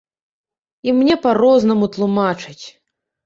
[0.87, 2.65] І мне па-рознаму тлумачаць!